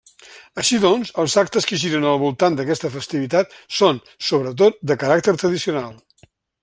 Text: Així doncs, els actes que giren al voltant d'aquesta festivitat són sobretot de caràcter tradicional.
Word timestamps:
Així 0.61 0.77
doncs, 0.85 1.09
els 1.23 1.35
actes 1.41 1.67
que 1.71 1.79
giren 1.83 2.07
al 2.13 2.17
voltant 2.23 2.57
d'aquesta 2.61 2.91
festivitat 2.95 3.53
són 3.81 4.01
sobretot 4.31 4.81
de 4.93 4.99
caràcter 5.05 5.37
tradicional. 5.45 5.95